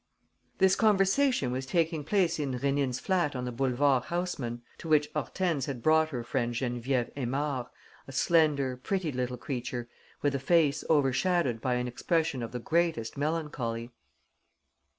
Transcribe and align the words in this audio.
This 0.57 0.75
conversation 0.75 1.51
was 1.51 1.67
taking 1.67 2.03
place 2.03 2.39
in 2.39 2.57
Rénine's 2.57 2.99
flat 2.99 3.35
on 3.35 3.45
the 3.45 3.51
Boulevard 3.51 4.05
Haussmann, 4.05 4.63
to 4.79 4.87
which 4.87 5.07
Hortense 5.13 5.67
had 5.67 5.83
brought 5.83 6.09
her 6.09 6.23
friend 6.23 6.55
Geneviève 6.55 7.11
Aymard, 7.15 7.67
a 8.07 8.11
slender, 8.11 8.75
pretty 8.77 9.11
little 9.11 9.37
creature 9.37 9.87
with 10.23 10.33
a 10.33 10.39
face 10.39 10.83
over 10.89 11.13
shadowed 11.13 11.61
by 11.61 11.75
an 11.75 11.87
expression 11.87 12.41
of 12.41 12.51
the 12.51 12.57
greatest 12.57 13.15
melancholy. 13.15 13.91